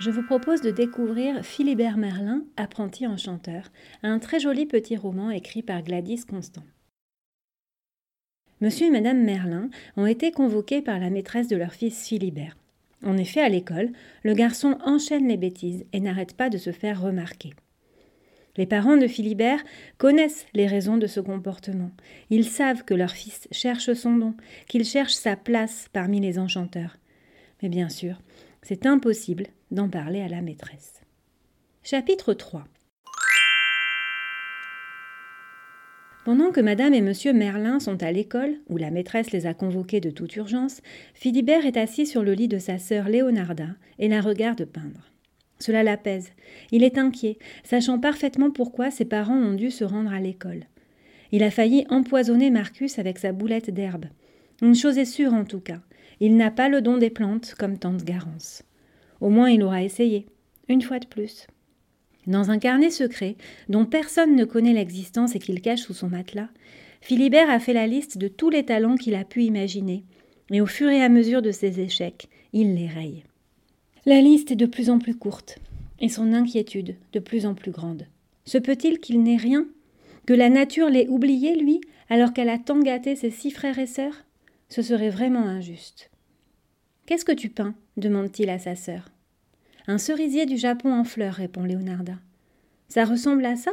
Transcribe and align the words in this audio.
je 0.00 0.10
vous 0.10 0.22
propose 0.22 0.60
de 0.60 0.70
découvrir 0.70 1.44
Philibert 1.44 1.96
Merlin, 1.96 2.44
apprenti 2.56 3.06
enchanteur, 3.06 3.70
un 4.02 4.18
très 4.18 4.40
joli 4.40 4.66
petit 4.66 4.96
roman 4.96 5.30
écrit 5.30 5.62
par 5.62 5.82
Gladys 5.82 6.24
Constant. 6.24 6.64
Monsieur 8.60 8.86
et 8.86 8.90
Madame 8.90 9.22
Merlin 9.22 9.68
ont 9.96 10.06
été 10.06 10.30
convoqués 10.32 10.82
par 10.82 10.98
la 10.98 11.10
maîtresse 11.10 11.48
de 11.48 11.56
leur 11.56 11.72
fils 11.72 12.06
Philibert. 12.06 12.56
En 13.04 13.16
effet, 13.16 13.40
à 13.40 13.48
l'école, 13.48 13.90
le 14.22 14.34
garçon 14.34 14.78
enchaîne 14.84 15.28
les 15.28 15.36
bêtises 15.36 15.84
et 15.92 16.00
n'arrête 16.00 16.34
pas 16.34 16.48
de 16.48 16.58
se 16.58 16.72
faire 16.72 17.02
remarquer. 17.02 17.52
Les 18.56 18.66
parents 18.66 18.96
de 18.96 19.08
Philibert 19.08 19.62
connaissent 19.98 20.46
les 20.54 20.66
raisons 20.66 20.96
de 20.96 21.08
ce 21.08 21.20
comportement. 21.20 21.90
Ils 22.30 22.44
savent 22.44 22.84
que 22.84 22.94
leur 22.94 23.10
fils 23.10 23.48
cherche 23.50 23.92
son 23.92 24.16
don, 24.16 24.34
qu'il 24.68 24.84
cherche 24.84 25.14
sa 25.14 25.36
place 25.36 25.88
parmi 25.92 26.20
les 26.20 26.38
enchanteurs. 26.38 26.96
Mais 27.62 27.68
bien 27.68 27.88
sûr, 27.88 28.20
c'est 28.64 28.86
impossible 28.86 29.44
d'en 29.70 29.90
parler 29.90 30.22
à 30.22 30.28
la 30.28 30.40
maîtresse. 30.40 31.02
Chapitre 31.82 32.32
3 32.32 32.64
Pendant 36.24 36.50
que 36.50 36.62
madame 36.62 36.94
et 36.94 37.02
monsieur 37.02 37.34
Merlin 37.34 37.78
sont 37.78 38.02
à 38.02 38.10
l'école, 38.10 38.54
où 38.70 38.78
la 38.78 38.90
maîtresse 38.90 39.32
les 39.32 39.44
a 39.44 39.52
convoqués 39.52 40.00
de 40.00 40.08
toute 40.08 40.34
urgence, 40.36 40.80
Philibert 41.12 41.66
est 41.66 41.76
assis 41.76 42.06
sur 42.06 42.22
le 42.22 42.32
lit 42.32 42.48
de 42.48 42.58
sa 42.58 42.78
sœur 42.78 43.10
Léonarda 43.10 43.68
et 43.98 44.08
la 44.08 44.22
regarde 44.22 44.64
peindre. 44.64 45.10
Cela 45.58 45.82
l'apaise. 45.82 46.32
Il 46.72 46.82
est 46.82 46.96
inquiet, 46.96 47.38
sachant 47.64 47.98
parfaitement 47.98 48.50
pourquoi 48.50 48.90
ses 48.90 49.04
parents 49.04 49.36
ont 49.36 49.52
dû 49.52 49.70
se 49.70 49.84
rendre 49.84 50.12
à 50.12 50.20
l'école. 50.20 50.64
Il 51.32 51.42
a 51.42 51.50
failli 51.50 51.84
empoisonner 51.90 52.50
Marcus 52.50 52.98
avec 52.98 53.18
sa 53.18 53.32
boulette 53.32 53.70
d'herbe. 53.70 54.06
Une 54.62 54.74
chose 54.74 54.96
est 54.96 55.04
sûre 55.04 55.34
en 55.34 55.44
tout 55.44 55.60
cas, 55.60 55.80
il 56.20 56.36
n'a 56.36 56.50
pas 56.50 56.68
le 56.68 56.82
don 56.82 56.98
des 56.98 57.10
plantes 57.10 57.54
comme 57.58 57.78
tante 57.78 58.04
Garance. 58.04 58.62
Au 59.20 59.30
moins 59.30 59.50
il 59.50 59.62
aura 59.62 59.82
essayé, 59.82 60.26
une 60.68 60.82
fois 60.82 60.98
de 60.98 61.06
plus. 61.06 61.46
Dans 62.26 62.50
un 62.50 62.58
carnet 62.58 62.90
secret, 62.90 63.36
dont 63.68 63.84
personne 63.84 64.34
ne 64.34 64.44
connaît 64.44 64.72
l'existence 64.72 65.34
et 65.34 65.38
qu'il 65.38 65.60
cache 65.60 65.82
sous 65.82 65.94
son 65.94 66.08
matelas, 66.08 66.48
Philibert 67.00 67.50
a 67.50 67.60
fait 67.60 67.74
la 67.74 67.86
liste 67.86 68.16
de 68.16 68.28
tous 68.28 68.48
les 68.48 68.64
talents 68.64 68.96
qu'il 68.96 69.14
a 69.14 69.24
pu 69.24 69.42
imaginer, 69.42 70.04
et 70.50 70.60
au 70.62 70.66
fur 70.66 70.88
et 70.88 71.02
à 71.02 71.10
mesure 71.10 71.42
de 71.42 71.50
ses 71.50 71.80
échecs, 71.80 72.28
il 72.54 72.74
les 72.74 72.86
raye. 72.86 73.24
La 74.06 74.22
liste 74.22 74.52
est 74.52 74.56
de 74.56 74.66
plus 74.66 74.88
en 74.88 74.98
plus 74.98 75.14
courte, 75.14 75.58
et 76.00 76.08
son 76.08 76.32
inquiétude 76.32 76.96
de 77.12 77.18
plus 77.18 77.44
en 77.44 77.54
plus 77.54 77.72
grande. 77.72 78.06
Se 78.46 78.58
peut-il 78.58 79.00
qu'il 79.00 79.22
n'ait 79.22 79.36
rien 79.36 79.66
Que 80.26 80.34
la 80.34 80.48
nature 80.48 80.88
l'ait 80.88 81.08
oublié, 81.08 81.56
lui, 81.56 81.80
alors 82.08 82.32
qu'elle 82.32 82.48
a 82.48 82.58
tant 82.58 82.80
gâté 82.80 83.16
ses 83.16 83.30
six 83.30 83.50
frères 83.50 83.78
et 83.78 83.86
sœurs? 83.86 84.24
Ce 84.74 84.82
serait 84.82 85.08
vraiment 85.08 85.46
injuste. 85.46 86.10
Qu'est-ce 87.06 87.24
que 87.24 87.30
tu 87.30 87.48
peins? 87.48 87.76
demande-t-il 87.96 88.50
à 88.50 88.58
sa 88.58 88.74
sœur. 88.74 89.08
Un 89.86 89.98
cerisier 89.98 90.46
du 90.46 90.56
Japon 90.56 90.92
en 90.92 91.04
fleurs, 91.04 91.34
répond 91.34 91.62
Léonarda. 91.62 92.14
Ça 92.88 93.04
ressemble 93.04 93.46
à 93.46 93.54
ça? 93.54 93.70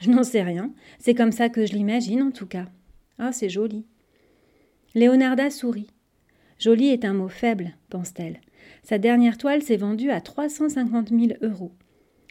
Je 0.00 0.10
n'en 0.10 0.22
sais 0.22 0.42
rien. 0.42 0.70
C'est 0.98 1.14
comme 1.14 1.32
ça 1.32 1.48
que 1.48 1.64
je 1.64 1.72
l'imagine, 1.72 2.22
en 2.24 2.30
tout 2.30 2.44
cas. 2.44 2.66
Ah, 3.18 3.32
c'est 3.32 3.48
joli. 3.48 3.86
Léonarda 4.94 5.48
sourit. 5.48 5.88
Joli 6.58 6.88
est 6.88 7.06
un 7.06 7.14
mot 7.14 7.28
faible, 7.28 7.72
pense-t-elle. 7.88 8.42
Sa 8.82 8.98
dernière 8.98 9.38
toile 9.38 9.62
s'est 9.62 9.78
vendue 9.78 10.10
à 10.10 10.20
350 10.20 11.08
000 11.08 11.26
euros. 11.40 11.72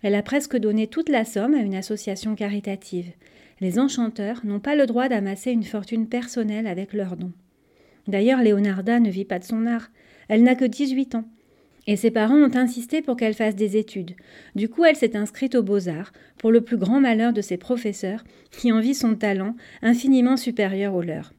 Elle 0.03 0.13
a 0.13 0.21
presque 0.21 0.55
donné 0.55 0.85
toute 0.85 1.09
la 1.09 1.25
somme 1.25 1.55
à 1.55 1.63
une 1.63 1.73
association 1.73 2.35
caritative. 2.35 3.11
Les 3.59 3.79
enchanteurs 3.79 4.41
n'ont 4.45 4.59
pas 4.59 4.75
le 4.75 4.85
droit 4.85 5.09
d'amasser 5.09 5.49
une 5.49 5.63
fortune 5.63 6.07
personnelle 6.07 6.67
avec 6.67 6.93
leurs 6.93 7.17
dons. 7.17 7.33
D'ailleurs, 8.07 8.41
Léonarda 8.41 8.99
ne 8.99 9.09
vit 9.09 9.25
pas 9.25 9.39
de 9.39 9.43
son 9.43 9.65
art. 9.65 9.89
Elle 10.27 10.43
n'a 10.43 10.55
que 10.55 10.65
18 10.65 11.15
ans. 11.15 11.25
Et 11.87 11.95
ses 11.95 12.11
parents 12.11 12.37
ont 12.37 12.55
insisté 12.55 13.01
pour 13.01 13.15
qu'elle 13.15 13.33
fasse 13.33 13.55
des 13.55 13.75
études. 13.75 14.15
Du 14.55 14.69
coup, 14.69 14.85
elle 14.85 14.95
s'est 14.95 15.15
inscrite 15.15 15.55
aux 15.55 15.63
beaux-arts, 15.63 16.13
pour 16.37 16.51
le 16.51 16.61
plus 16.61 16.77
grand 16.77 17.01
malheur 17.01 17.33
de 17.33 17.41
ses 17.41 17.57
professeurs, 17.57 18.23
qui 18.51 18.71
envient 18.71 18.93
son 18.93 19.15
talent 19.15 19.55
infiniment 19.81 20.37
supérieur 20.37 20.93
au 20.93 21.01
leur. 21.01 21.33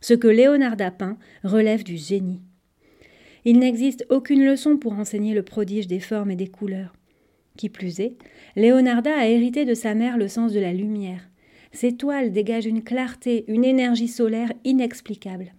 Ce 0.00 0.14
que 0.14 0.28
Léonard 0.28 0.80
a 0.80 0.90
peint 0.90 1.18
relève 1.42 1.82
du 1.82 1.96
génie. 1.96 2.40
Il 3.44 3.58
n'existe 3.58 4.06
aucune 4.08 4.44
leçon 4.44 4.76
pour 4.76 4.92
enseigner 4.92 5.34
le 5.34 5.42
prodige 5.42 5.88
des 5.88 6.00
formes 6.00 6.30
et 6.30 6.36
des 6.36 6.48
couleurs. 6.48 6.94
Qui 7.56 7.68
plus 7.68 8.00
est, 8.00 8.16
Léonarda 8.56 9.14
a 9.14 9.26
hérité 9.26 9.64
de 9.64 9.74
sa 9.74 9.94
mère 9.94 10.16
le 10.16 10.28
sens 10.28 10.52
de 10.52 10.60
la 10.60 10.72
lumière. 10.72 11.28
Ses 11.72 11.96
toiles 11.96 12.32
dégagent 12.32 12.66
une 12.66 12.84
clarté, 12.84 13.44
une 13.48 13.64
énergie 13.64 14.08
solaire 14.08 14.52
inexplicable. 14.64 15.52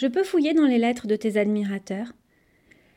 Je 0.00 0.06
peux 0.06 0.24
fouiller 0.24 0.54
dans 0.54 0.64
les 0.64 0.78
lettres 0.78 1.06
de 1.06 1.14
tes 1.14 1.36
admirateurs 1.36 2.14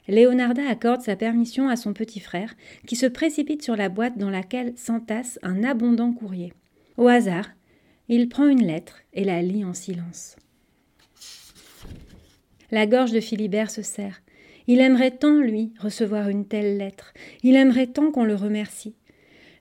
Léonarda 0.08 0.66
accorde 0.70 1.02
sa 1.02 1.18
permission 1.18 1.68
à 1.68 1.76
son 1.76 1.92
petit 1.92 2.22
frère, 2.22 2.56
qui 2.88 2.96
se 2.96 3.06
précipite 3.06 3.62
sur 3.62 3.76
la 3.76 3.90
boîte 3.90 4.18
dans 4.18 4.30
laquelle 4.30 4.72
s'entasse 4.78 5.38
un 5.44 5.66
abondant 5.66 6.14
courrier. 6.14 6.54
Au 6.96 7.10
hasard, 7.10 7.50
il 8.08 8.30
prend 8.30 8.48
une 8.48 8.66
lettre 8.66 9.00
et 9.12 9.26
la 9.26 9.42
lit 9.42 9.66
en 9.66 9.74
silence. 9.74 10.38
La 12.72 12.86
gorge 12.86 13.12
de 13.12 13.20
Philibert 13.20 13.70
se 13.70 13.82
serre. 13.82 14.22
Il 14.68 14.80
aimerait 14.80 15.12
tant, 15.12 15.40
lui, 15.40 15.74
recevoir 15.80 16.30
une 16.30 16.46
telle 16.46 16.78
lettre. 16.78 17.14
Il 17.44 17.58
aimerait 17.58 17.88
tant 17.88 18.12
qu'on 18.12 18.24
le 18.24 18.36
remercie. 18.36 18.96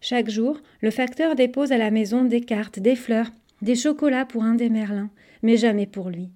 Chaque 0.00 0.30
jour, 0.30 0.60
le 0.80 0.92
facteur 0.92 1.34
dépose 1.34 1.72
à 1.72 1.78
la 1.78 1.91
maison 1.91 2.24
des 2.24 2.41
cartes, 2.41 2.78
des 2.78 2.97
fleurs, 2.97 3.32
des 3.62 3.74
chocolats 3.74 4.26
pour 4.26 4.44
un 4.44 4.54
des 4.54 4.70
Merlins, 4.70 5.10
mais 5.42 5.56
jamais 5.56 5.86
pour 5.86 6.09
lui. 6.09 6.30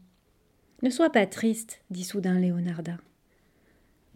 Ne 0.82 0.90
sois 0.90 1.10
pas 1.10 1.26
triste, 1.26 1.80
dit 1.90 2.04
soudain 2.04 2.38
Léonarda. 2.38 2.98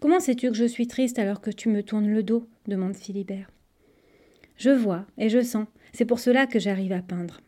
Comment 0.01 0.21
sais-tu 0.21 0.51
que 0.51 0.57
je 0.57 0.65
suis 0.65 0.87
triste 0.87 1.19
alors 1.19 1.41
que 1.41 1.51
tu 1.51 1.69
me 1.69 1.83
tournes 1.83 2.09
le 2.09 2.23
dos 2.23 2.47
demande 2.67 2.97
Philibert. 2.97 3.51
Je 4.57 4.71
vois 4.71 5.07
et 5.17 5.29
je 5.29 5.43
sens, 5.43 5.67
c'est 5.93 6.05
pour 6.05 6.21
cela 6.21 6.47
que 6.47 6.59
j'arrive 6.59 6.93
à 6.93 7.03
peindre. 7.03 7.41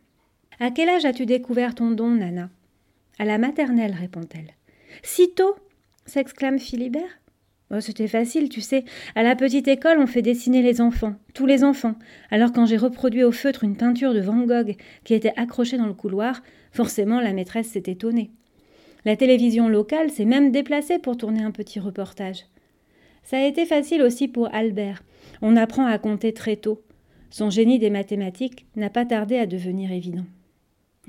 À 0.60 0.70
quel 0.70 0.88
âge 0.88 1.04
as-tu 1.04 1.26
découvert 1.26 1.74
ton 1.74 1.90
don, 1.90 2.10
Nana? 2.10 2.50
À 3.18 3.24
la 3.24 3.38
maternelle, 3.38 3.94
répond-elle. 3.94 4.54
Si 5.02 5.34
tôt? 5.34 5.56
s'exclame 6.06 6.58
Philibert. 6.58 7.20
Oh, 7.70 7.80
C'était 7.80 8.08
facile, 8.08 8.48
tu 8.48 8.60
sais. 8.60 8.84
À 9.14 9.22
la 9.22 9.36
petite 9.36 9.68
école, 9.68 9.98
on 9.98 10.06
fait 10.06 10.20
dessiner 10.20 10.62
les 10.62 10.80
enfants, 10.80 11.14
tous 11.32 11.46
les 11.46 11.64
enfants. 11.64 11.94
Alors 12.30 12.52
quand 12.52 12.66
j'ai 12.66 12.76
reproduit 12.76 13.24
au 13.24 13.32
feutre 13.32 13.64
une 13.64 13.76
peinture 13.76 14.12
de 14.12 14.20
Van 14.20 14.44
Gogh 14.44 14.76
qui 15.04 15.14
était 15.14 15.32
accrochée 15.36 15.78
dans 15.78 15.86
le 15.86 15.94
couloir, 15.94 16.42
forcément 16.70 17.20
la 17.20 17.32
maîtresse 17.32 17.68
s'est 17.68 17.84
étonnée. 17.86 18.30
La 19.04 19.16
télévision 19.16 19.68
locale 19.68 20.10
s'est 20.10 20.24
même 20.24 20.52
déplacée 20.52 20.98
pour 20.98 21.16
tourner 21.16 21.42
un 21.42 21.50
petit 21.50 21.80
reportage. 21.80 22.44
Ça 23.24 23.38
a 23.38 23.46
été 23.46 23.66
facile 23.66 24.02
aussi 24.02 24.28
pour 24.28 24.52
Albert. 24.54 25.02
On 25.40 25.56
apprend 25.56 25.86
à 25.86 25.98
compter 25.98 26.32
très 26.32 26.56
tôt. 26.56 26.82
Son 27.30 27.50
génie 27.50 27.78
des 27.78 27.90
mathématiques 27.90 28.66
n'a 28.76 28.90
pas 28.90 29.04
tardé 29.04 29.38
à 29.38 29.46
devenir 29.46 29.90
évident. 29.90 30.26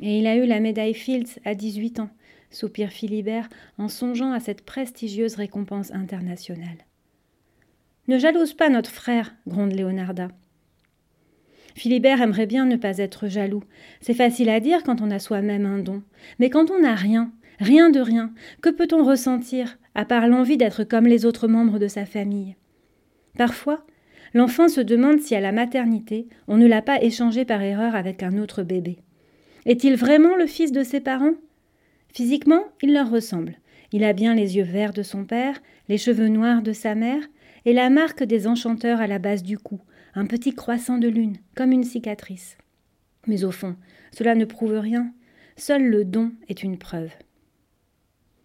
Et 0.02 0.20
il 0.20 0.28
a 0.28 0.36
eu 0.36 0.46
la 0.46 0.60
médaille 0.60 0.94
Fields 0.94 1.40
à 1.46 1.54
18 1.54 2.00
ans, 2.00 2.10
soupire 2.50 2.90
Philibert 2.90 3.50
en 3.78 3.90
songeant 3.90 4.32
à 4.32 4.40
cette 4.40 4.64
prestigieuse 4.64 5.36
récompense 5.36 5.92
internationale. 5.92 6.86
Ne 8.08 8.18
jalouse 8.18 8.54
pas 8.54 8.70
notre 8.70 8.90
frère, 8.90 9.36
gronde 9.48 9.72
Léonarda. 9.72 10.30
Philibert 11.76 12.22
aimerait 12.22 12.46
bien 12.46 12.66
ne 12.66 12.76
pas 12.76 12.98
être 12.98 13.28
jaloux. 13.28 13.64
C'est 14.02 14.14
facile 14.14 14.50
à 14.50 14.60
dire 14.60 14.84
quand 14.84 15.02
on 15.02 15.12
a 15.12 15.20
soi-même 15.20 15.66
un 15.66 15.80
don. 15.80 16.04
Mais 16.40 16.50
quand 16.50 16.70
on 16.70 16.80
n'a 16.80 16.96
rien, 16.96 17.32
Rien 17.60 17.90
de 17.90 18.00
rien. 18.00 18.34
Que 18.62 18.70
peut-on 18.70 19.04
ressentir, 19.04 19.78
à 19.96 20.06
part 20.06 20.28
l'envie 20.28 20.58
d'être 20.58 20.84
comme 20.84 21.06
les 21.06 21.26
autres 21.26 21.48
membres 21.48 21.80
de 21.80 21.88
sa 21.88 22.06
famille? 22.06 22.56
Parfois, 23.38 23.86
l'enfant 24.34 24.68
se 24.68 24.82
demande 24.82 25.20
si 25.20 25.36
à 25.36 25.42
la 25.42 25.52
maternité, 25.52 26.28
on 26.48 26.58
ne 26.58 26.68
l'a 26.68 26.82
pas 26.82 27.02
échangé 27.02 27.46
par 27.46 27.62
erreur 27.62 27.96
avec 27.96 28.24
un 28.24 28.38
autre 28.38 28.64
bébé. 28.64 29.00
Est-il 29.66 29.96
vraiment 29.96 30.36
le 30.36 30.48
fils 30.48 30.72
de 30.72 30.84
ses 30.84 31.00
parents? 31.00 31.36
Physiquement, 32.14 32.64
il 32.82 32.94
leur 32.94 33.10
ressemble. 33.10 33.58
Il 33.92 34.04
a 34.04 34.14
bien 34.14 34.34
les 34.34 34.58
yeux 34.58 34.64
verts 34.64 34.94
de 34.94 35.04
son 35.04 35.26
père, 35.26 35.62
les 35.88 35.98
cheveux 35.98 36.28
noirs 36.28 36.62
de 36.62 36.74
sa 36.74 36.96
mère, 36.96 37.22
et 37.66 37.74
la 37.74 37.90
marque 37.90 38.24
des 38.24 38.48
enchanteurs 38.48 39.00
à 39.00 39.08
la 39.08 39.20
base 39.20 39.44
du 39.44 39.58
cou, 39.58 39.80
un 40.16 40.26
petit 40.26 40.54
croissant 40.54 40.98
de 40.98 41.08
lune, 41.08 41.38
comme 41.56 41.72
une 41.72 41.84
cicatrice. 41.84 42.58
Mais 43.28 43.44
au 43.46 43.52
fond, 43.52 43.76
cela 44.12 44.36
ne 44.36 44.46
prouve 44.46 44.78
rien. 44.78 45.14
Seul 45.56 45.84
le 45.84 46.04
don 46.04 46.32
est 46.50 46.64
une 46.64 46.78
preuve. 46.78 47.12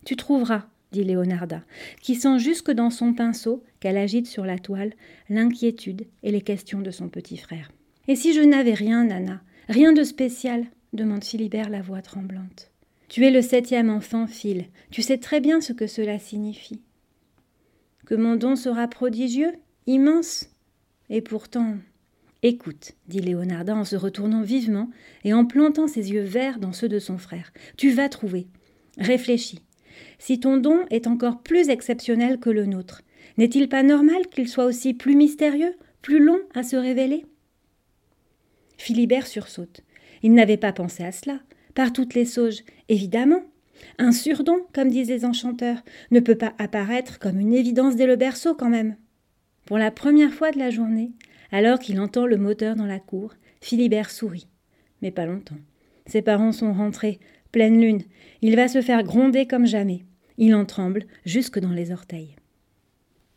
Tu 0.05 0.17
trouveras, 0.17 0.67
dit 0.93 1.05
Léonarda, 1.05 1.63
qui 2.01 2.15
sent 2.15 2.39
jusque 2.39 2.71
dans 2.71 2.91
son 2.91 3.13
pinceau, 3.13 3.63
qu'elle 3.81 3.99
agite 3.99 4.27
sur 4.27 4.45
la 4.45 4.59
toile, 4.59 4.93
l'inquiétude 5.29 6.07
et 6.23 6.31
les 6.31 6.41
questions 6.41 6.81
de 6.81 6.91
son 6.91 7.09
petit 7.09 7.37
frère. 7.37 7.71
Et 8.07 8.17
si 8.17 8.33
je 8.33 8.41
n'avais 8.41 8.75
rien, 8.75 9.05
Nana 9.05 9.43
Rien 9.69 9.93
de 9.93 10.03
spécial 10.03 10.65
demande 10.95 11.25
Philibert 11.25 11.69
la 11.69 11.83
voix 11.83 12.01
tremblante. 12.01 12.71
Tu 13.09 13.27
es 13.27 13.31
le 13.31 13.43
septième 13.43 13.91
enfant, 13.91 14.27
Phil. 14.27 14.67
Tu 14.91 15.03
sais 15.03 15.19
très 15.19 15.41
bien 15.41 15.61
ce 15.61 15.75
que 15.75 15.87
cela 15.87 16.19
signifie. 16.19 16.81
Que 18.07 18.15
mon 18.15 18.37
don 18.37 18.57
sera 18.57 18.89
prodigieux, 18.89 19.53
immense. 19.87 20.49
Et 21.11 21.21
pourtant. 21.21 21.77
Écoute, 22.43 22.93
dit 23.09 23.21
Léonarda 23.21 23.77
en 23.77 23.85
se 23.85 23.97
retournant 23.97 24.43
vivement 24.43 24.89
et 25.25 25.35
en 25.35 25.45
plantant 25.45 25.87
ses 25.87 26.13
yeux 26.13 26.23
verts 26.23 26.61
dans 26.61 26.73
ceux 26.73 26.89
de 26.89 26.99
son 26.99 27.19
frère. 27.19 27.53
Tu 27.77 27.91
vas 27.91 28.09
trouver. 28.09 28.47
Réfléchis. 28.97 29.61
Si 30.19 30.41
ton 30.41 30.57
don 30.57 30.81
est 30.91 31.07
encore 31.07 31.43
plus 31.43 31.69
exceptionnel 31.69 32.39
que 32.39 32.51
le 32.51 32.67
nôtre, 32.67 33.03
N'est-il 33.39 33.69
pas 33.69 33.85
normal 33.85 34.27
qu'il 34.27 34.49
soit 34.49 34.65
aussi 34.65 34.95
plus 34.95 35.15
mystérieux, 35.15 35.77
plus 36.03 36.19
long 36.19 36.41
à 36.55 36.65
se 36.65 36.75
révéler? 36.75 37.25
Philibert 38.77 39.29
sursaute. 39.29 39.83
Il 40.23 40.35
n'avait 40.35 40.57
pas 40.57 40.73
pensé 40.73 41.05
à 41.05 41.13
cela. 41.13 41.39
Par 41.75 41.93
toutes 41.93 42.15
les 42.15 42.25
sauges, 42.25 42.65
évidemment. 42.89 43.43
Un 43.99 44.11
surdon, 44.11 44.67
comme 44.75 44.91
disent 44.91 45.09
les 45.09 45.25
enchanteurs, 45.25 45.85
ne 46.11 46.19
peut 46.19 46.35
pas 46.35 46.55
apparaître 46.59 47.21
comme 47.21 47.39
une 47.39 47.55
évidence 47.55 47.95
dès 47.95 48.07
le 48.07 48.17
berceau 48.17 48.55
quand 48.55 48.69
même. 48.69 48.97
Pour 49.67 49.79
la 49.79 49.93
première 49.93 50.35
fois 50.35 50.51
de 50.51 50.59
la 50.59 50.71
journée, 50.71 51.13
alors 51.53 51.79
qu'il 51.79 52.01
entend 52.01 52.27
le 52.27 52.39
moteur 52.39 52.75
dans 52.75 52.87
la 52.87 52.99
cour, 52.99 53.35
Philibert 53.61 54.11
sourit. 54.11 54.49
Mais 55.01 55.13
pas 55.13 55.27
longtemps. 55.27 55.59
Ses 56.07 56.23
parents 56.23 56.53
sont 56.53 56.73
rentrés, 56.73 57.21
pleine 57.53 57.81
lune. 57.81 58.03
Il 58.43 58.57
va 58.57 58.69
se 58.69 58.83
faire 58.83 59.03
gronder 59.03 59.47
comme 59.47 59.67
jamais. 59.67 60.05
Il 60.37 60.55
en 60.55 60.65
tremble 60.65 61.05
jusque 61.25 61.59
dans 61.59 61.73
les 61.73 61.91
orteils. 61.91 62.38